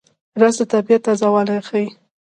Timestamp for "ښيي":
1.67-1.87